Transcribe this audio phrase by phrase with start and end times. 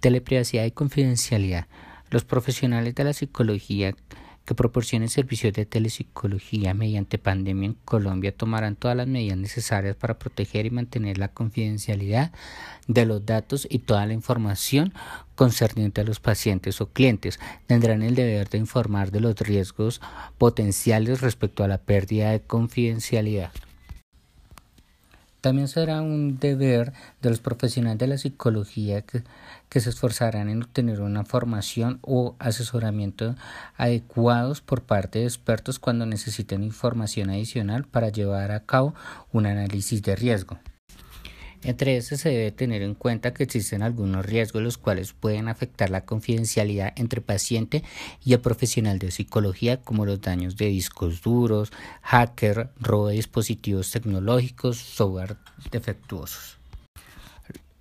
[0.00, 1.66] Teleprivacidad y confidencialidad.
[2.10, 3.94] Los profesionales de la psicología
[4.44, 10.18] que proporcionen servicios de telepsicología mediante pandemia en Colombia tomarán todas las medidas necesarias para
[10.18, 12.32] proteger y mantener la confidencialidad
[12.88, 14.92] de los datos y toda la información
[15.36, 17.38] concerniente a los pacientes o clientes.
[17.66, 20.00] Tendrán el deber de informar de los riesgos
[20.38, 23.52] potenciales respecto a la pérdida de confidencialidad.
[25.40, 29.22] También será un deber de los profesionales de la psicología que,
[29.80, 33.34] se esforzarán en obtener una formación o asesoramiento
[33.76, 38.94] adecuados por parte de expertos cuando necesiten información adicional para llevar a cabo
[39.32, 40.58] un análisis de riesgo.
[41.62, 45.90] Entre estos se debe tener en cuenta que existen algunos riesgos los cuales pueden afectar
[45.90, 47.84] la confidencialidad entre paciente
[48.24, 53.90] y el profesional de psicología como los daños de discos duros, hacker, robo de dispositivos
[53.90, 55.36] tecnológicos, software
[55.70, 56.56] defectuosos.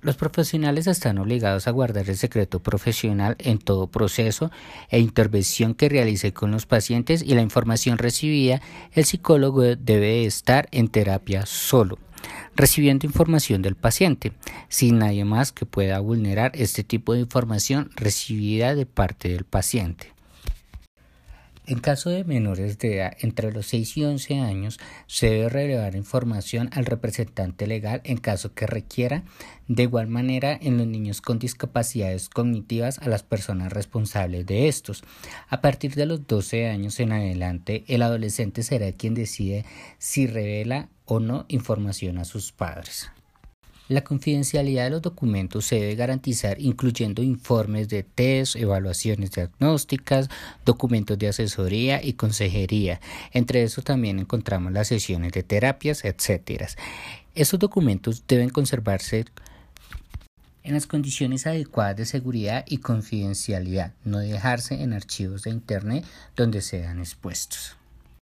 [0.00, 4.50] Los profesionales están obligados a guardar el secreto profesional en todo proceso
[4.88, 10.68] e intervención que realice con los pacientes y la información recibida, el psicólogo debe estar
[10.70, 11.98] en terapia solo
[12.56, 14.32] recibiendo información del paciente,
[14.68, 20.15] sin nadie más que pueda vulnerar este tipo de información recibida de parte del paciente.
[21.68, 24.78] En caso de menores de edad entre los 6 y 11 años,
[25.08, 29.24] se debe relevar información al representante legal en caso que requiera,
[29.66, 35.02] de igual manera en los niños con discapacidades cognitivas a las personas responsables de estos.
[35.48, 39.64] A partir de los 12 años en adelante, el adolescente será quien decide
[39.98, 43.10] si revela o no información a sus padres.
[43.88, 50.28] La confidencialidad de los documentos se debe garantizar incluyendo informes de test, evaluaciones diagnósticas,
[50.64, 53.00] documentos de asesoría y consejería.
[53.32, 56.68] Entre eso también encontramos las sesiones de terapias, etc.
[57.36, 59.26] Estos documentos deben conservarse
[60.64, 66.60] en las condiciones adecuadas de seguridad y confidencialidad, no dejarse en archivos de Internet donde
[66.60, 67.76] sean expuestos.